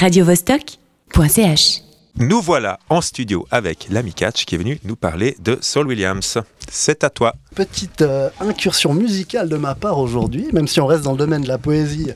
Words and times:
radiovostok.ch. 0.00 1.82
Nous 2.16 2.40
voilà 2.40 2.78
en 2.88 3.02
studio 3.02 3.46
avec 3.50 3.88
l'ami 3.90 4.14
Catch 4.14 4.46
qui 4.46 4.54
est 4.54 4.58
venu 4.58 4.80
nous 4.84 4.96
parler 4.96 5.36
de 5.44 5.58
Saul 5.60 5.88
Williams. 5.88 6.38
C'est 6.70 7.04
à 7.04 7.10
toi. 7.10 7.34
Petite 7.54 8.00
euh, 8.00 8.30
incursion 8.40 8.94
musicale 8.94 9.50
de 9.50 9.56
ma 9.56 9.74
part 9.74 9.98
aujourd'hui, 9.98 10.48
même 10.54 10.66
si 10.68 10.80
on 10.80 10.86
reste 10.86 11.02
dans 11.02 11.12
le 11.12 11.18
domaine 11.18 11.42
de 11.42 11.48
la 11.48 11.58
poésie, 11.58 12.12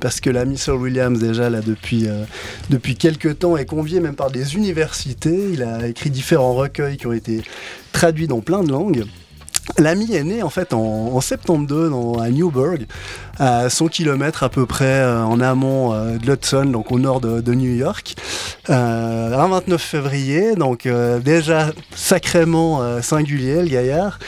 parce 0.00 0.20
que 0.20 0.30
l'ami 0.30 0.56
Saul 0.56 0.80
Williams 0.80 1.18
déjà 1.18 1.50
là 1.50 1.60
depuis, 1.60 2.08
euh, 2.08 2.24
depuis 2.70 2.96
quelques 2.96 3.40
temps 3.40 3.58
est 3.58 3.66
convié 3.66 4.00
même 4.00 4.16
par 4.16 4.30
des 4.30 4.56
universités. 4.56 5.50
Il 5.52 5.62
a 5.62 5.86
écrit 5.86 6.08
différents 6.08 6.54
recueils 6.54 6.96
qui 6.96 7.06
ont 7.06 7.12
été 7.12 7.42
traduits 7.92 8.28
dans 8.28 8.40
plein 8.40 8.62
de 8.62 8.72
langues. 8.72 9.04
L'ami 9.78 10.14
est 10.14 10.24
né 10.24 10.42
en 10.42 10.50
fait 10.50 10.72
en, 10.72 10.80
en 11.14 11.20
72 11.20 11.90
dans, 11.90 12.14
à 12.18 12.30
Newburgh, 12.30 12.86
à 13.38 13.68
100 13.68 13.88
km 13.88 14.42
à 14.42 14.48
peu 14.48 14.64
près 14.64 14.84
euh, 14.86 15.22
en 15.22 15.40
amont 15.40 15.92
euh, 15.92 16.16
de 16.16 16.26
l'Hudson, 16.26 16.64
donc 16.66 16.92
au 16.92 16.98
nord 16.98 17.20
de, 17.20 17.40
de 17.40 17.54
New 17.54 17.74
York, 17.74 18.14
euh, 18.70 19.34
un 19.38 19.48
29 19.48 19.80
février, 19.82 20.54
donc 20.54 20.86
euh, 20.86 21.18
déjà 21.18 21.72
sacrément 21.94 22.80
euh, 22.82 23.02
singulier 23.02 23.60
le 23.62 23.68
gaillard. 23.68 24.18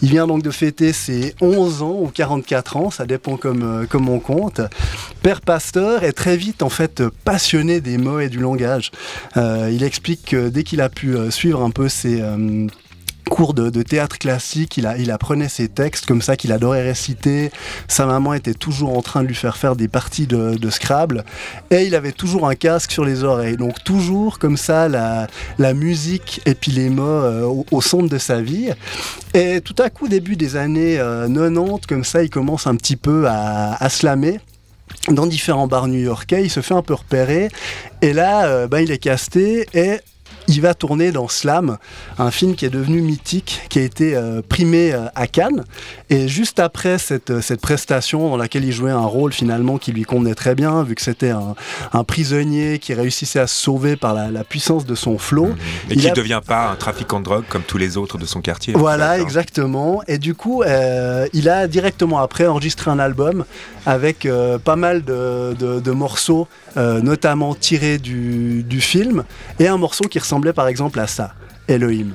Il 0.00 0.10
vient 0.10 0.28
donc 0.28 0.42
de 0.42 0.50
fêter 0.50 0.92
ses 0.92 1.34
11 1.40 1.82
ans 1.82 1.96
ou 2.00 2.10
44 2.12 2.76
ans, 2.76 2.90
ça 2.90 3.06
dépend 3.06 3.36
comme, 3.36 3.62
euh, 3.62 3.86
comme 3.86 4.08
on 4.08 4.20
compte. 4.20 4.60
Père 5.22 5.40
pasteur 5.40 6.04
est 6.04 6.12
très 6.12 6.36
vite 6.36 6.62
en 6.62 6.68
fait 6.68 7.02
passionné 7.24 7.80
des 7.80 7.98
mots 7.98 8.20
et 8.20 8.28
du 8.28 8.38
langage. 8.38 8.92
Il 9.36 9.82
explique 9.82 10.26
que 10.26 10.48
dès 10.48 10.62
qu'il 10.62 10.80
a 10.80 10.88
pu 10.88 11.16
suivre 11.30 11.62
un 11.62 11.70
peu 11.70 11.88
ses 11.88 12.22
cours 13.38 13.54
de, 13.54 13.82
théâtre 13.84 14.18
classique, 14.18 14.78
il, 14.78 15.10
apprenait 15.12 15.48
ses 15.48 15.68
textes 15.68 16.06
comme 16.06 16.22
ça 16.22 16.34
qu'il 16.34 16.50
adorait 16.50 16.82
réciter. 16.82 17.52
Sa 17.86 18.04
maman 18.04 18.34
était 18.34 18.52
toujours 18.52 18.98
en 18.98 19.00
train 19.00 19.22
de 19.22 19.28
lui 19.28 19.36
faire 19.36 19.56
faire 19.56 19.76
des 19.76 19.86
parties 19.86 20.26
de, 20.26 20.70
Scrabble 20.70 21.22
et 21.70 21.84
il 21.84 21.94
avait 21.94 22.10
toujours 22.10 22.48
un 22.48 22.56
casque 22.56 22.90
sur 22.90 23.04
les 23.04 23.22
oreilles. 23.22 23.56
Donc 23.56 23.84
toujours 23.84 24.40
comme 24.40 24.56
ça 24.56 24.88
la, 24.88 25.28
musique 25.72 26.40
et 26.46 26.56
puis 26.56 26.72
les 26.72 26.88
mots 26.88 27.04
euh, 27.04 27.62
au, 27.70 27.80
centre 27.80 28.08
de 28.08 28.18
sa 28.18 28.42
vie. 28.42 28.70
Et 29.34 29.60
tout 29.60 29.76
à 29.78 29.88
coup, 29.88 30.08
début 30.08 30.34
des 30.34 30.56
années 30.56 30.98
euh, 30.98 31.28
90, 31.28 31.86
comme 31.86 32.02
ça, 32.02 32.24
il 32.24 32.30
commence 32.30 32.66
un 32.66 32.74
petit 32.74 32.96
peu 32.96 33.28
à, 33.28 33.76
à 33.80 33.88
slammer 33.88 34.40
dans 35.10 35.28
différents 35.28 35.68
bars 35.68 35.86
new-yorkais. 35.86 36.42
Il 36.42 36.50
se 36.50 36.58
fait 36.58 36.74
un 36.74 36.82
peu 36.82 36.94
repérer 36.94 37.50
et 38.02 38.12
là, 38.12 38.46
euh, 38.46 38.66
ben, 38.66 38.80
il 38.80 38.90
est 38.90 38.98
casté 38.98 39.68
et 39.74 40.00
il 40.48 40.60
va 40.60 40.74
tourner 40.74 41.12
dans 41.12 41.28
Slam, 41.28 41.76
un 42.18 42.30
film 42.30 42.54
qui 42.56 42.64
est 42.64 42.70
devenu 42.70 43.00
mythique, 43.02 43.60
qui 43.68 43.78
a 43.78 43.82
été 43.82 44.16
euh, 44.16 44.40
primé 44.46 44.92
euh, 44.92 45.04
à 45.14 45.26
Cannes. 45.26 45.64
Et 46.10 46.26
juste 46.26 46.58
après 46.58 46.98
cette, 46.98 47.30
euh, 47.30 47.40
cette 47.40 47.60
prestation 47.60 48.30
dans 48.30 48.36
laquelle 48.36 48.64
il 48.64 48.72
jouait 48.72 48.90
un 48.90 49.04
rôle 49.06 49.32
finalement 49.32 49.78
qui 49.78 49.92
lui 49.92 50.02
convenait 50.04 50.34
très 50.34 50.54
bien, 50.54 50.82
vu 50.82 50.94
que 50.94 51.02
c'était 51.02 51.30
un, 51.30 51.54
un 51.92 52.02
prisonnier 52.04 52.78
qui 52.78 52.94
réussissait 52.94 53.38
à 53.40 53.46
se 53.46 53.54
sauver 53.60 53.96
par 53.96 54.14
la, 54.14 54.30
la 54.30 54.42
puissance 54.42 54.84
de 54.86 54.94
son 54.94 55.18
flot. 55.18 55.50
Et 55.90 55.94
Il 55.94 56.00
qui 56.00 56.06
ne 56.06 56.10
a- 56.12 56.14
devient 56.14 56.40
pas 56.44 56.70
un 56.70 56.76
trafiquant 56.76 57.20
de 57.20 57.24
drogue 57.24 57.44
comme 57.48 57.62
tous 57.62 57.78
les 57.78 57.96
autres 57.96 58.18
de 58.18 58.26
son 58.26 58.40
quartier. 58.40 58.72
Voilà, 58.74 59.18
exactement. 59.20 60.02
Et 60.08 60.18
du 60.18 60.34
coup, 60.34 60.62
euh, 60.62 61.26
il 61.34 61.48
a 61.48 61.68
directement 61.68 62.18
après 62.20 62.46
enregistré 62.46 62.90
un 62.90 62.98
album 62.98 63.44
avec 63.86 64.26
pas 64.64 64.76
mal 64.76 65.02
de, 65.04 65.54
de- 65.58 65.80
de 65.80 65.90
morceaux, 65.92 66.46
notamment 66.76 67.54
tirés 67.54 67.98
du, 67.98 68.62
du 68.62 68.80
film, 68.80 69.24
et 69.58 69.66
un 69.68 69.76
morceau 69.78 70.04
qui 70.04 70.18
ressemblait 70.38 70.52
par 70.52 70.68
exemple 70.68 71.00
à 71.00 71.06
ça, 71.06 71.32
Elohim. 71.68 72.12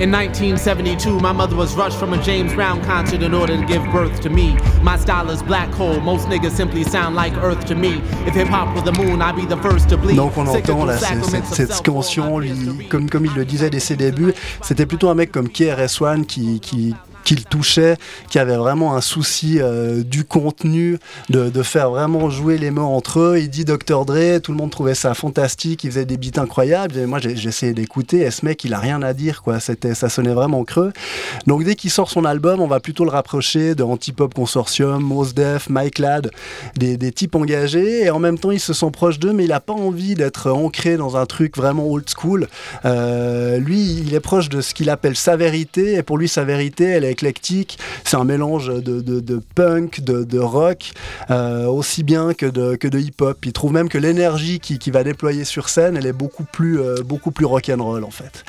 In 0.00 0.10
1972, 0.10 1.20
my 1.20 1.30
mother 1.30 1.54
was 1.54 1.76
rushed 1.76 1.98
from 1.98 2.14
a 2.14 2.22
James 2.22 2.54
Brown 2.54 2.82
concert 2.84 3.22
in 3.22 3.34
order 3.34 3.54
to 3.54 3.66
give 3.66 3.82
birth 3.92 4.18
to 4.22 4.30
me. 4.30 4.56
My 4.82 4.96
style 4.96 5.28
is 5.28 5.42
black 5.42 5.70
hole. 5.74 6.00
Most 6.00 6.26
niggas 6.26 6.52
simply 6.52 6.84
sound 6.84 7.14
like 7.14 7.36
Earth 7.42 7.66
to 7.66 7.74
me. 7.74 8.00
If 8.26 8.32
hip 8.32 8.48
hop 8.48 8.74
were 8.74 8.80
the 8.80 8.98
moon, 8.98 9.20
I'd 9.20 9.36
be 9.36 9.44
the 9.44 9.58
first 9.58 9.90
to 9.90 9.98
bleed. 9.98 10.16
Donc 10.16 10.38
on 10.38 10.46
entend 10.46 10.86
là 10.86 10.96
cette, 10.96 11.44
cette 11.44 11.86
lui, 11.86 12.88
comme, 12.88 13.10
comme 13.10 13.26
il 13.26 13.34
le 13.34 13.44
disait 13.44 13.68
dès 13.68 13.78
ses 13.78 13.96
débuts, 13.96 14.32
c'était 14.62 14.86
plutôt 14.86 15.10
un 15.10 15.14
mec 15.14 15.30
comme 15.32 15.50
KRS-One 15.50 16.24
qui, 16.24 16.60
qui, 16.60 16.94
qui 17.24 17.34
le 17.34 17.42
touchait, 17.42 17.96
qui 18.30 18.38
avait 18.38 18.56
vraiment 18.56 18.96
un 18.96 19.00
souci 19.00 19.58
euh, 19.60 20.02
du 20.02 20.24
contenu, 20.24 20.98
de, 21.28 21.62
faire 21.62 21.90
vraiment 21.90 22.30
jouer 22.30 22.56
les 22.56 22.70
mots 22.70 22.82
entre 22.82 23.20
eux. 23.20 23.38
Il 23.38 23.50
dit 23.50 23.64
Dr. 23.64 24.04
Dre, 24.06 24.40
tout 24.42 24.52
le 24.52 24.56
monde 24.56 24.70
trouvait 24.70 24.94
ça 24.94 25.12
fantastique, 25.14 25.84
il 25.84 25.90
faisait 25.90 26.06
des 26.06 26.16
beats 26.16 26.40
incroyables. 26.40 27.06
Moi 27.06 27.18
j'ai 27.20 27.32
essayé 27.32 27.74
d'écouter 27.74 28.20
et 28.20 28.30
ce 28.30 28.44
mec 28.44 28.64
il 28.64 28.72
a 28.72 28.78
rien 28.78 29.02
à 29.02 29.12
dire, 29.12 29.42
quoi. 29.42 29.60
C'était, 29.60 29.94
ça 29.94 30.08
sonnait 30.08 30.32
vraiment 30.32 30.64
creux. 30.64 30.92
Donc 31.46 31.64
dès 31.64 31.74
qu'il 31.74 31.90
sort 31.90 32.10
son 32.10 32.24
album, 32.24 32.60
on 32.60 32.66
va 32.66 32.80
plutôt 32.80 33.04
le 33.04 33.10
rapprocher 33.10 33.74
de 33.74 33.82
Antipop 33.82 34.34
Consortium, 34.34 35.02
Mos 35.02 35.32
Def, 35.34 35.68
Mike 35.68 35.98
Ladd, 35.98 36.30
des, 36.76 37.12
types 37.12 37.34
engagés. 37.34 38.04
Et 38.04 38.10
en 38.10 38.18
même 38.18 38.38
temps, 38.38 38.50
il 38.50 38.60
se 38.60 38.72
sent 38.72 38.90
proche 38.92 39.18
d'eux, 39.18 39.32
mais 39.32 39.44
il 39.44 39.50
n'a 39.50 39.60
pas 39.60 39.72
envie 39.72 40.14
d'être 40.14 40.50
ancré 40.50 40.96
dans 40.96 41.16
un 41.16 41.26
truc 41.26 41.56
vraiment 41.56 41.86
old 41.86 42.08
school. 42.08 42.48
Euh, 42.84 43.58
lui, 43.58 43.80
il 44.06 44.14
est 44.14 44.20
proche 44.20 44.48
de 44.48 44.60
ce 44.60 44.74
qu'il 44.74 44.90
appelle 44.90 45.16
sa 45.16 45.36
vérité. 45.36 45.94
Et 45.94 46.02
pour 46.02 46.18
lui, 46.18 46.28
sa 46.28 46.44
vérité, 46.44 46.84
elle 46.84 47.04
est 47.04 47.09
éclectique. 47.10 47.78
C'est 48.04 48.16
un 48.16 48.24
mélange 48.24 48.68
de, 48.68 49.42
punk, 49.54 50.00
de, 50.00 50.38
rock, 50.38 50.92
euh, 51.30 51.66
aussi 51.66 52.02
bien 52.02 52.34
que 52.34 52.46
de, 52.46 52.98
hip-hop. 52.98 53.38
Il 53.44 53.52
trouve 53.52 53.72
même 53.72 53.88
que 53.88 53.98
l'énergie 53.98 54.60
qu'il 54.60 54.78
qui 54.78 54.90
va 54.90 55.04
déployer 55.04 55.44
sur 55.44 55.68
scène, 55.68 55.96
elle 55.96 56.06
est 56.06 56.12
beaucoup 56.12 56.44
plus, 56.44 56.80
euh, 56.80 56.96
plus 57.34 57.44
rock'n'roll 57.44 58.04
en 58.04 58.10
fait. 58.10 58.44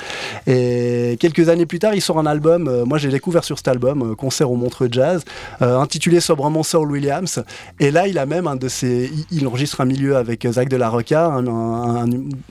Et 0.46 1.16
quelques 1.20 1.48
années 1.48 1.66
plus 1.66 1.78
tard, 1.78 1.94
il 1.94 2.00
sort 2.00 2.18
un 2.18 2.26
album. 2.26 2.68
euh, 2.68 2.84
moi, 2.84 2.98
j'ai 2.98 3.08
découvert 3.08 3.44
sur 3.44 3.58
cet 3.58 3.68
album, 3.68 4.16
concert 4.16 4.50
au 4.50 4.56
Montreux 4.56 4.88
Jazz, 4.90 5.24
intitulé 5.60 6.20
sobrement 6.20 6.62
Saul 6.62 6.90
Williams. 6.90 7.44
Et 7.80 7.90
là, 7.90 8.06
il 8.06 8.18
a 8.18 8.26
même 8.26 8.46
un 8.46 8.56
de 8.56 8.68
ses. 8.68 9.10
Il, 9.30 9.46
enregistre 9.46 9.80
un 9.80 9.84
milieu 9.84 10.16
avec 10.16 10.46
Zach 10.50 10.68
de 10.68 10.76
la 10.76 10.88
un- 10.90 12.06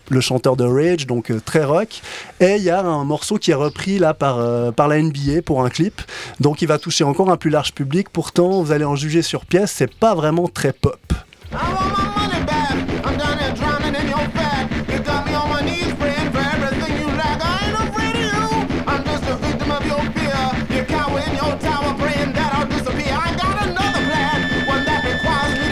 le 0.10 0.22
chanteur 0.22 0.56
de 0.56 0.64
Rage, 0.64 1.08
donc 1.08 1.32
très 1.46 1.64
rock. 1.64 2.02
Et 2.40 2.56
il 2.56 2.64
y 2.64 2.70
a 2.70 2.82
un 2.82 3.04
morceau 3.06 3.38
qui 3.38 3.52
est 3.52 3.56
repris 3.56 3.98
là 3.98 4.14
par, 4.14 4.74
par 4.74 4.88
la 4.88 5.02
NBA 5.02 5.42
pour 5.46 5.64
un 5.64 5.70
clip. 5.70 6.01
Donc 6.40 6.62
il 6.62 6.68
va 6.68 6.78
toucher 6.78 7.04
encore 7.04 7.32
un 7.32 7.38
plus 7.38 7.50
large 7.50 7.74
public. 7.74 8.10
Pourtant, 8.10 8.62
vous 8.62 8.72
allez 8.72 8.86
en 8.86 8.96
juger 8.96 9.22
sur 9.22 9.46
pièce, 9.46 9.72
c'est 9.76 9.94
pas 9.94 10.16
vraiment 10.16 10.48
très 10.48 10.74
pop. 10.74 11.00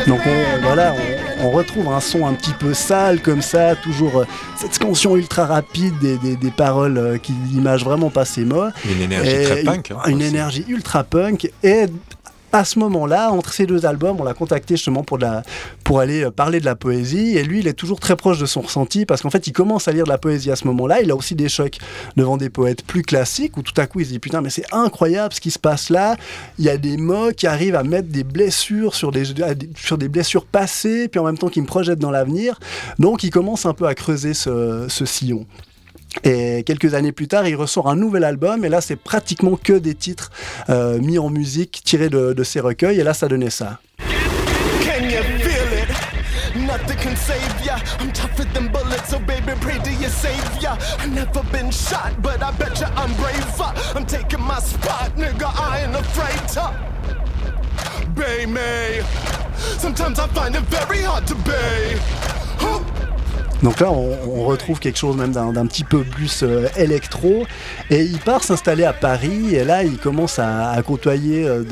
Donc 0.10 0.22
voilà, 0.80 0.96
on 1.44 1.52
retrouve 1.52 1.92
un 1.92 2.00
son 2.00 2.26
un 2.26 2.34
petit 2.34 2.54
peu 2.54 2.74
sale 2.74 3.22
comme 3.22 3.42
ça, 3.42 3.76
toujours 3.76 4.20
euh, 4.20 4.26
cette 4.60 4.74
scansion 4.74 5.16
ultra 5.16 5.46
rapide 5.46 5.98
des, 6.00 6.18
des- 6.18 6.36
des 6.36 6.52
paroles 6.52 6.98
euh, 6.98 7.18
qui 7.18 7.34
imagent 7.54 7.84
vraiment 7.86 8.10
pas 8.10 8.26
ces 8.26 8.46
mots. 8.46 8.66
Une 8.90 9.02
énergie 9.02 9.30
Et 9.32 9.44
très 9.44 9.64
punk. 9.64 9.92
hein, 9.92 9.98
une 10.08 10.18
aussi. 10.18 10.26
énergie 10.28 10.66
ultra 10.68 11.04
punk. 11.04 11.52
Et 11.64 11.86
à 12.52 12.66
ce 12.66 12.80
moment-là, 12.80 13.32
entre 13.32 13.54
ces 13.54 13.66
deux 13.66 13.86
albums, 13.86 14.18
on 14.20 14.24
l'a 14.24 14.34
contacté 14.34 14.76
justement 14.76 15.04
pour, 15.04 15.20
pour 15.84 16.00
aller 16.00 16.24
euh, 16.24 16.32
parler 16.32 16.60
de 16.60 16.66
la 16.66 16.76
poésie. 16.76 17.38
Et 17.38 17.44
lui, 17.44 17.60
il 17.60 17.68
est 17.68 17.74
toujours 17.74 18.00
très 18.00 18.16
proche 18.16 18.40
de 18.40 18.46
son 18.46 18.62
ressenti 18.62 19.06
parce 19.06 19.22
qu'en 19.22 19.30
fait, 19.30 19.48
il 19.48 19.54
commence 19.54 19.88
à 19.88 19.92
lire 19.92 20.06
de 20.06 20.10
la 20.10 20.18
poésie 20.18 20.52
à 20.52 20.56
ce 20.56 20.66
moment-là. 20.68 21.02
Il 21.02 21.12
a 21.12 21.16
aussi 21.16 21.36
des 21.36 21.50
chocs 21.50 21.78
devant 22.16 22.38
des 22.38 22.50
poètes 22.50 22.84
plus 22.84 23.04
classiques 23.04 23.58
où 23.58 23.62
tout 23.62 23.80
à 23.80 23.88
coup, 23.88 24.00
il 24.00 24.06
se 24.06 24.12
dit 24.12 24.20
Putain, 24.20 24.42
mais 24.42 24.50
c'est 24.50 24.66
incroyable 24.74 25.34
ce 25.34 25.42
qui 25.42 25.52
se 25.52 25.60
passe 25.60 25.90
là. 25.90 26.16
Il 26.58 26.66
y 26.66 26.70
a 26.70 26.78
des 26.78 26.98
mots 26.98 27.32
qui 27.32 27.48
arrivent 27.48 27.76
à 27.76 27.84
mettre 27.84 28.10
des 28.10 28.24
blessures 28.24 28.96
sur 28.96 29.12
des, 29.12 29.26
sur 29.76 29.98
des 29.98 30.10
blessures 30.10 30.46
passées, 30.46 31.08
puis 31.08 31.20
en 31.20 31.26
même 31.26 31.38
temps 31.38 31.50
qui 31.50 31.62
me 31.62 31.68
projettent 31.68 32.00
dans 32.00 32.12
l'avenir. 32.12 32.60
Donc, 32.98 33.24
il 33.24 33.30
commence 33.30 33.66
un 33.66 33.74
peu 33.74 33.86
à 33.86 33.96
creuser 33.96 34.34
ce 34.34 34.88
sillon. 35.06 35.46
Et 36.24 36.64
quelques 36.64 36.94
années 36.94 37.12
plus 37.12 37.28
tard, 37.28 37.48
il 37.48 37.56
ressort 37.56 37.90
un 37.90 37.96
nouvel 37.96 38.24
album, 38.24 38.66
et 38.66 38.70
là, 38.70 38.82
c'est 38.82 38.96
pratiquement 38.96 39.58
que 39.62 39.74
des 39.74 39.96
titres 39.96 40.32
euh, 40.70 41.00
mis 41.00 41.18
en 41.18 41.30
musique, 41.30 41.82
tirés 41.84 42.10
de, 42.10 42.34
de 42.34 42.44
ses 42.44 42.60
recueils, 42.60 43.00
et 43.00 43.04
là, 43.04 43.14
ça 43.14 43.28
donnait 43.28 43.50
ça. 43.50 43.80
Nothing 46.56 46.98
can 46.98 47.16
save 47.16 47.66
ya. 47.66 47.78
I'm 48.00 48.12
tougher 48.12 48.44
than 48.54 48.68
bullets, 48.68 49.08
so 49.10 49.20
baby, 49.20 49.54
pray 49.62 49.78
to 49.78 49.92
your 49.92 50.10
savior. 50.10 50.78
I 51.00 51.06
never 51.08 51.44
been 51.52 51.70
shot, 51.72 52.22
but 52.22 52.42
I 52.42 52.52
bet 52.52 52.80
you 52.80 52.88
I'm 52.96 53.14
braver. 53.16 53.72
I'm 53.96 54.06
taking 54.06 54.42
my 54.42 54.60
spot, 54.60 55.16
nigga. 55.16 55.46
I 55.46 55.84
ain't 55.84 55.96
afraid 55.96 56.48
to. 56.56 56.90
Me. 58.20 59.02
Sometimes 59.78 60.20
I 60.20 60.28
find 60.28 60.56
it 60.56 60.64
very 60.64 61.02
hard 61.04 61.26
to 61.28 61.36
bay. 61.36 61.99
Donc 63.64 63.82
là, 63.82 63.92
on, 63.92 64.46
retrouve 64.46 64.80
quelque 64.80 64.98
chose 64.98 65.18
même 65.18 65.32
d'un 65.32 65.66
petit 65.68 65.84
peu 65.84 66.04
plus 66.04 66.44
euh, 66.44 66.68
électro, 66.78 67.46
et 67.90 68.02
il 68.02 68.18
part 68.20 68.44
s'installer 68.44 68.86
à 68.86 68.94
Paris, 68.94 69.54
et 69.56 69.64
là, 69.64 69.84
il 69.84 69.98
commence 69.98 70.40
à, 70.40 70.82
côtoyer 70.86 71.46
euh, 71.46 71.64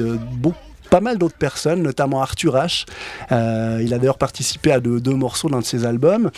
pas 0.89 1.01
mal 1.01 1.17
d'autres 1.17 1.37
personnes, 1.37 1.81
notamment 1.81 2.21
Arthur 2.21 2.55
H. 2.55 2.85
Euh, 3.31 3.79
il 3.81 3.93
a 3.93 3.97
d'ailleurs 3.97 4.17
participé 4.17 4.71
à 4.71 4.79
deux, 4.79 5.13
morceaux 5.13 5.49
d'un 5.49 5.59
de 5.59 5.65
ses 5.65 5.85
albums. 5.85 6.29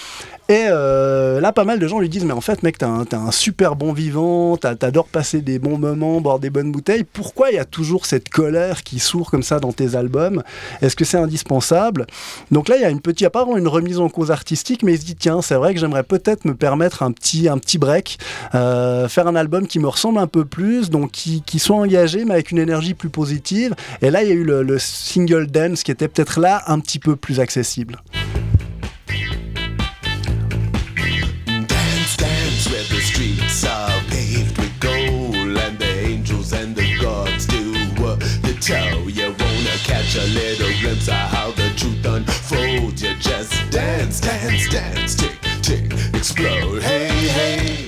Et 0.49 0.65
euh, 0.67 1.39
là, 1.39 1.53
pas 1.53 1.63
mal 1.63 1.77
de 1.77 1.87
gens 1.87 1.99
lui 1.99 2.09
disent 2.09 2.25
Mais 2.25 2.33
en 2.33 2.41
fait, 2.41 2.63
mec, 2.63 2.79
t'es 2.79 2.85
un, 2.85 3.31
super 3.31 3.75
bon 3.75 3.93
vivant, 3.93 4.57
t'adores 4.57 5.07
passer 5.07 5.41
des 5.41 5.59
bons 5.59 5.77
moments, 5.77 6.21
boire 6.21 6.39
des 6.39 6.49
bonnes 6.49 6.71
bouteilles. 6.71 7.03
Pourquoi 7.03 7.51
il 7.51 7.55
y 7.55 7.59
a 7.59 7.65
toujours 7.65 8.07
cette 8.07 8.29
colère 8.29 8.81
qui 8.81 8.97
sourd 8.97 9.29
comme 9.29 9.43
ça 9.43 9.59
dans 9.59 9.71
tes 9.71 9.95
albums? 9.95 10.41
Est-ce 10.81 10.95
que 10.95 11.05
c'est 11.05 11.19
indispensable? 11.19 12.07
Donc 12.49 12.67
là, 12.67 12.77
il 12.77 12.81
y 12.81 12.85
a 12.85 12.89
une 12.89 12.99
petite, 12.99 13.27
a 13.27 13.29
pas 13.29 13.43
vraiment 13.43 13.57
une 13.57 13.67
remise 13.67 13.99
en 13.99 14.09
cause 14.09 14.31
artistique, 14.31 14.81
mais 14.81 14.93
il 14.93 14.99
se 14.99 15.05
dit 15.05 15.15
Tiens, 15.15 15.43
c'est 15.43 15.53
vrai 15.53 15.75
que 15.75 15.79
j'aimerais 15.79 16.01
peut-être 16.01 16.45
me 16.45 16.55
permettre 16.55 17.03
un 17.03 17.11
petit, 17.11 17.47
un 17.47 17.59
petit 17.59 17.77
break, 17.77 18.17
euh, 18.55 19.07
faire 19.07 19.27
un 19.27 19.35
album 19.35 19.67
qui 19.67 19.77
me 19.77 19.87
ressemble 19.87 20.17
un 20.17 20.27
peu 20.27 20.45
plus, 20.45 20.89
donc 20.89 21.11
qui, 21.11 21.43
qui 21.43 21.59
soit 21.59 21.77
engagé, 21.77 22.25
mais 22.25 22.33
avec 22.33 22.49
une 22.49 22.57
énergie 22.57 22.95
plus 22.95 23.09
positive. 23.09 23.75
Et 24.01 24.09
là, 24.09 24.23
il 24.23 24.29
y 24.29 24.31
a 24.31 24.35
eu 24.35 24.43
le, 24.43 24.63
le 24.63 24.79
single 24.79 25.45
dance 25.45 25.83
qui 25.83 25.91
était 25.91 26.07
peut-être 26.07 26.39
là 26.39 26.63
un 26.65 26.79
petit 26.79 26.97
peu 26.97 27.15
plus 27.15 27.39
accessible. 27.39 28.01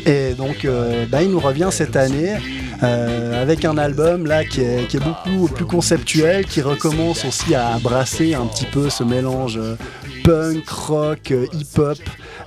Et 0.06 0.34
donc, 0.34 0.66
euh, 0.66 1.06
bah, 1.06 1.22
il 1.22 1.30
nous 1.32 1.40
revient 1.40 1.70
cette 1.72 1.96
année 1.96 2.36
euh, 2.84 3.42
avec 3.42 3.66
un 3.66 3.78
album 3.78 4.26
là 4.26 4.44
qui 4.46 4.62
est, 4.62 4.96
beaucoup 5.00 5.48
plus 5.48 5.66
conceptuel, 5.66 6.46
qui 6.46 6.62
recommence 6.62 7.26
aussi 7.26 7.56
à 7.56 7.78
brasser 7.80 8.34
un 8.34 8.46
petit 8.46 8.66
peu 8.66 8.90
ce 8.90 9.04
mélange 9.04 9.58
euh, 9.58 9.76
punk, 10.24 10.68
rock, 10.70 11.34
hip-hop 11.54 12.00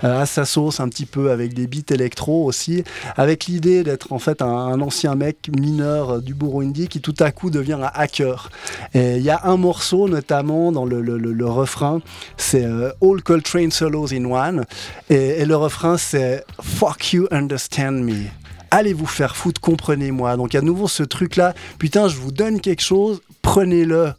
à 0.05 0.27
sa 0.27 0.45
sauce 0.45 0.81
un 0.81 0.89
petit 0.89 1.07
peu 1.07 1.31
avec 1.31 1.55
des 1.55 1.67
beats 1.67 1.95
électro 1.95 2.45
aussi, 2.45 2.85
avec 3.17 3.47
l'idée 3.47 3.83
d'être 3.83 4.13
en 4.13 4.19
fait 4.19 4.43
un, 4.43 4.81
ancien 4.81 5.15
mec 5.15 5.51
mineur 5.57 6.21
du 6.21 6.35
Burundi 6.35 6.89
qui 6.89 7.01
tout 7.01 7.15
à 7.21 7.31
coup 7.31 7.51
devient 7.51 7.79
un 7.81 7.91
hacker. 7.95 8.51
Et 8.93 9.17
il 9.17 9.23
y 9.23 9.31
a 9.31 9.41
un 9.45 9.57
morceau 9.57 10.09
notamment 10.09 10.73
dans 10.73 10.85
le, 10.85 11.47
refrain, 11.47 12.01
c'est 12.37 12.65
euh, 12.65 12.91
All 13.03 13.23
Coltrane 13.23 13.71
Solos 13.71 14.13
in 14.13 14.25
One, 14.25 14.65
et, 15.11 15.41
et 15.41 15.45
le 15.45 15.57
refrain 15.57 15.97
c'est 15.97 16.45
Fuck 16.61 17.13
you, 17.13 17.27
understand 17.31 17.93
me 17.93 18.25
allez 18.71 18.93
vous 18.93 19.07
faire 19.07 19.37
foutre, 19.37 19.61
comprenez-moi. 19.61 20.37
Donc 20.37 20.55
à 20.55 20.61
nouveau 20.61 20.89
ce 20.89 21.05
truc-là, 21.05 21.55
putain, 21.79 22.09
je 22.09 22.17
vous 22.17 22.33
donne 22.33 22.61
quelque 22.61 22.83
chose, 22.83 23.23
prenez-le 23.43 24.13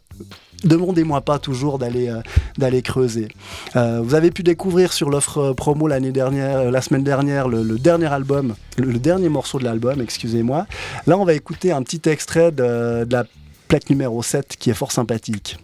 demandez-moi 0.64 1.20
pas 1.20 1.38
toujours 1.38 1.78
d'aller 1.78 2.08
euh, 2.08 2.80
creuser. 2.80 3.28
Euh, 3.76 4.00
vous 4.02 4.14
avez 4.14 4.30
pu 4.30 4.42
découvrir 4.42 4.92
sur 4.92 5.10
l'offre 5.10 5.38
euh, 5.38 5.54
promo 5.54 5.88
l'année 5.88 6.12
dernière, 6.12 6.70
la 6.70 6.82
semaine 6.82 7.04
dernière, 7.04 7.48
le, 7.48 7.78
dernier 7.78 8.06
album, 8.06 8.54
le, 8.76 8.98
dernier 8.98 9.28
morceau 9.28 9.58
de 9.58 9.64
l'album, 9.64 10.00
excusez-moi. 10.00 10.66
Là, 11.06 11.18
on 11.18 11.24
va 11.24 11.34
écouter 11.34 11.72
un 11.72 11.82
petit 11.82 12.08
extrait 12.08 12.52
de, 12.52 13.06
la 13.10 13.24
plaque 13.68 13.90
numéro 13.90 14.22
7 14.22 14.56
qui 14.58 14.70
est 14.70 14.74
fort 14.74 14.92
sympathique. 14.92 15.58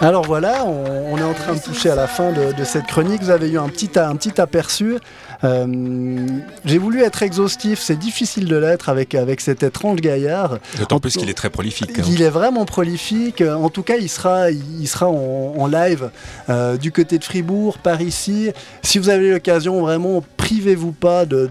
Alors 0.00 0.24
voilà, 0.24 0.64
on, 0.64 1.18
est 1.18 1.22
en 1.22 1.34
train 1.34 1.54
de 1.54 1.60
toucher 1.60 1.90
à 1.90 1.94
la 1.94 2.06
fin 2.06 2.32
de, 2.32 2.52
de, 2.52 2.64
cette 2.64 2.86
chronique. 2.86 3.22
Vous 3.22 3.30
avez 3.30 3.50
eu 3.50 3.58
un 3.58 3.68
petit, 3.68 3.90
un 3.98 4.16
petit 4.16 4.40
aperçu 4.40 4.98
euh, 5.44 6.26
j'ai 6.64 6.78
voulu 6.78 7.02
être 7.02 7.22
exhaustif, 7.22 7.80
c'est 7.80 7.98
difficile 7.98 8.46
de 8.46 8.56
l'être 8.56 8.88
avec, 8.88 9.14
avec 9.14 9.40
cet 9.40 9.62
étrange 9.62 10.00
gaillard. 10.00 10.58
D'autant 10.78 11.00
plus 11.00 11.16
qu'il 11.16 11.30
est 11.30 11.34
très 11.34 11.50
prolifique. 11.50 11.98
Hein. 11.98 12.02
Il 12.08 12.22
est 12.22 12.30
vraiment 12.30 12.64
prolifique. 12.64 13.42
En 13.42 13.70
tout 13.70 13.82
cas, 13.82 13.96
il 13.96 14.08
sera, 14.08 14.50
il 14.50 14.86
sera 14.86 15.08
en, 15.08 15.66
live 15.66 16.10
euh, 16.48 16.76
du 16.76 16.90
côté 16.92 17.18
de 17.18 17.24
Fribourg, 17.24 17.78
par 17.78 18.00
ici. 18.02 18.50
Si 18.82 18.98
vous 18.98 19.08
avez 19.08 19.30
l'occasion, 19.30 19.80
vraiment, 19.80 20.22
privez-vous 20.50 20.90
pas 20.90 21.26
de, 21.26 21.48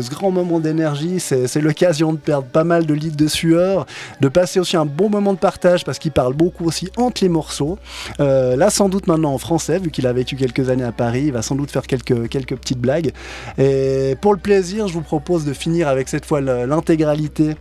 ce 0.00 0.08
grand 0.08 0.30
moment 0.30 0.60
d'énergie. 0.60 1.18
C'est 1.18 1.60
l'occasion 1.60 2.12
de 2.12 2.18
perdre 2.18 2.46
pas 2.46 2.62
mal 2.62 2.86
de 2.86 2.94
litres 2.94 3.16
de 3.16 3.26
sueur, 3.26 3.86
de 4.20 4.28
passer 4.28 4.60
aussi 4.60 4.76
un 4.76 4.86
bon 4.86 5.10
moment 5.10 5.32
de 5.32 5.38
partage 5.38 5.84
parce 5.84 5.98
qu'il 5.98 6.12
parle 6.12 6.32
beaucoup 6.32 6.64
aussi 6.64 6.88
entre 6.96 7.24
les 7.24 7.28
morceaux. 7.28 7.76
Euh, 8.20 8.54
là, 8.54 8.70
sans 8.70 8.88
doute 8.88 9.08
maintenant 9.08 9.34
en 9.34 9.38
français, 9.38 9.80
vu 9.80 9.90
qu'il 9.90 10.06
a 10.06 10.12
vécu 10.12 10.36
quelques 10.36 10.70
années 10.70 10.84
à 10.84 10.92
Paris, 10.92 11.24
il 11.26 11.32
va 11.32 11.42
sans 11.42 11.56
doute 11.56 11.72
faire 11.72 11.88
quelques, 11.88 12.28
quelques 12.28 12.54
petites 12.54 12.78
blagues. 12.78 13.10
Et 13.58 14.14
pour 14.20 14.32
le 14.32 14.38
plaisir, 14.38 14.86
je 14.86 14.92
vous 14.92 15.02
propose 15.02 15.44
de 15.44 15.52
finir 15.52 15.88
avec 15.88 16.08
cette 16.08 16.24
fois 16.24 16.40
l'intégralité 16.40 17.56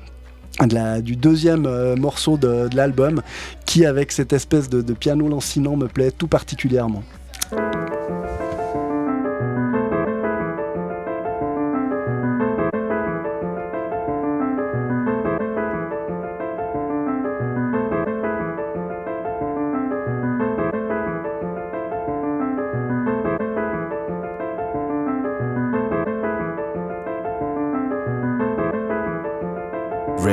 du 1.02 1.16
deuxième 1.16 1.66
euh, 1.66 1.96
morceau 1.96 2.38
de, 2.38 2.70
l'album 2.76 3.24
qui 3.66 3.88
avec 3.88 4.12
cette 4.12 4.34
espèce 4.34 4.70
de 4.70 4.94
piano 4.94 5.28
lancinant 5.28 5.78
me 5.78 5.88
plaît 5.88 6.12
tout 6.12 6.28
particulièrement. 6.28 7.02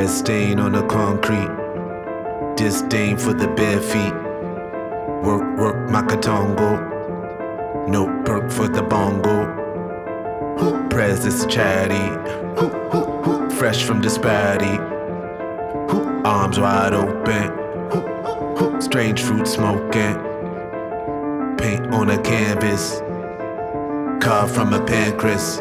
Stain 0.08 0.58
on 0.58 0.72
the 0.72 0.82
concrete. 0.86 1.50
Disdain 2.56 3.16
for 3.16 3.32
the 3.32 3.48
bare 3.48 3.80
feet. 3.80 4.14
Work, 5.22 5.58
work, 5.58 5.88
Makatongo. 5.88 6.88
No 7.88 8.06
perk 8.24 8.50
for 8.50 8.68
the 8.68 8.82
bongo. 8.82 9.46
Who 10.58 10.88
press 10.88 11.46
charity? 11.46 12.08
Who, 12.58 12.68
who, 12.90 13.22
who, 13.22 13.50
fresh 13.50 13.84
from 13.84 14.00
disparity. 14.00 14.76
Who, 15.90 16.22
arms 16.24 16.58
wide 16.58 16.94
open. 16.94 17.48
Who, 17.90 18.00
who, 18.56 18.80
strange 18.80 19.22
fruit 19.22 19.46
smoking. 19.46 20.14
Paint 21.58 21.94
on 21.94 22.10
a 22.10 22.20
canvas. 22.22 23.00
Carved 24.24 24.54
from 24.54 24.72
a 24.72 24.84
pancreas. 24.84 25.58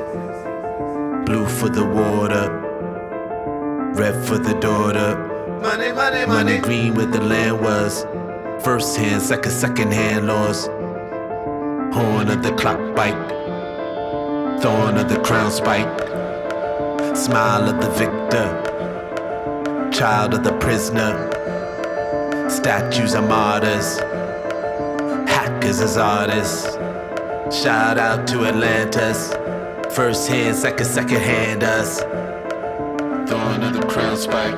Blue 1.25 1.47
for 1.47 1.69
the 1.69 1.85
water 1.85 2.70
Red 3.93 4.25
for 4.25 4.37
the 4.37 4.53
daughter. 4.53 5.17
Money, 5.61 5.91
money, 5.91 6.25
money. 6.25 6.25
Money 6.25 6.57
green 6.59 6.95
where 6.95 7.05
the 7.05 7.21
land 7.21 7.59
was. 7.59 8.05
First 8.63 8.95
hand, 8.95 9.21
second, 9.21 9.51
second 9.51 9.91
hand 9.91 10.27
laws. 10.27 10.67
Horn 11.93 12.29
of 12.29 12.41
the 12.41 12.53
clock 12.57 12.79
bite. 12.95 13.27
Thorn 14.61 14.95
of 14.95 15.09
the 15.09 15.19
crown 15.19 15.51
spike. 15.51 15.89
Smile 17.17 17.69
of 17.69 17.81
the 17.81 17.89
victor. 17.91 18.47
Child 19.91 20.35
of 20.35 20.45
the 20.45 20.57
prisoner. 20.59 21.29
Statues 22.49 23.13
are 23.13 23.27
martyrs. 23.27 23.99
Hackers 25.29 25.81
as 25.81 25.97
artists. 25.97 26.65
Shout 27.53 27.97
out 27.97 28.25
to 28.29 28.45
Atlantis. 28.45 29.33
First 29.93 30.29
hand, 30.29 30.55
second, 30.55 30.85
second 30.85 31.19
hand 31.19 31.63
us 31.63 32.01
spike. 34.21 34.53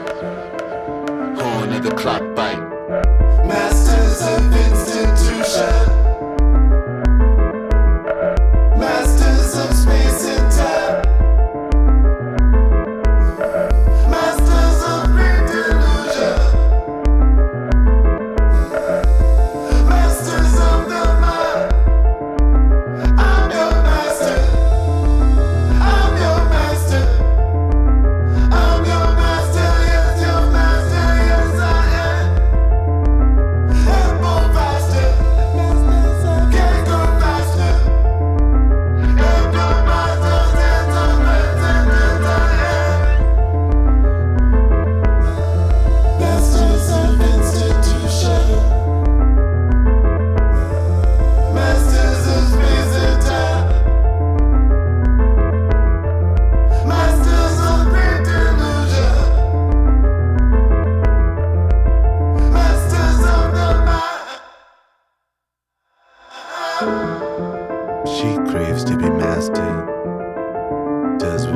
Horn 1.40 1.72
of 1.72 1.84
the 1.84 1.94
clock 1.96 2.36
bite. 2.36 2.63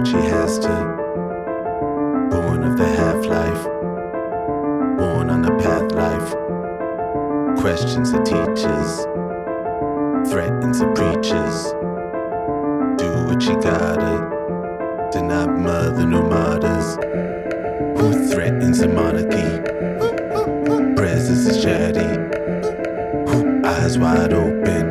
she 0.05 0.17
has 0.17 0.59
to. 0.59 0.67
Born 2.29 2.63
of 2.63 2.77
the 2.77 2.85
half 2.85 3.25
life, 3.25 3.63
born 4.97 5.29
on 5.29 5.41
the 5.41 5.55
path 5.63 5.91
life. 5.93 6.31
Questions 7.59 8.11
the 8.11 8.19
teachers, 8.19 9.05
threatens 10.29 10.79
the 10.79 10.87
preachers. 10.93 11.73
Do 12.97 13.25
what 13.27 13.41
she 13.41 13.53
gotta, 13.55 15.09
do 15.11 15.23
not 15.23 15.57
mother 15.57 16.05
no 16.05 16.21
martyrs. 16.21 16.97
Who 17.99 18.27
threatens 18.29 18.79
the 18.79 18.87
monarchy? 18.89 19.49
Presence 20.95 21.45
the 21.45 21.61
charity. 21.61 22.11
Who 23.31 23.61
eyes 23.65 23.97
wide 23.97 24.33
open? 24.33 24.86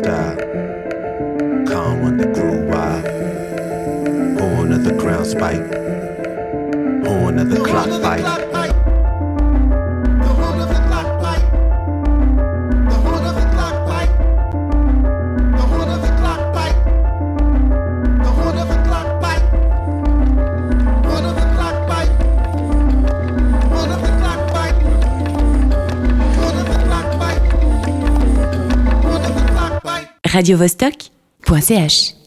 Turnstile. 0.00 0.36
Calm 1.66 2.02
when 2.02 2.16
the 2.16 2.26
grew 2.26 2.66
wild. 2.68 3.06
Horn 4.40 4.72
of 4.72 4.84
the 4.84 4.92
ground 4.92 5.26
spike. 5.26 5.60
Horn 7.06 7.38
of 7.38 7.50
the 7.50 7.62
clock 7.64 8.02
bite. 8.02 8.53
radiovostok.ch 30.34 32.23